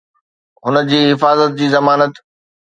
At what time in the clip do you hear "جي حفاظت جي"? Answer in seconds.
0.89-1.67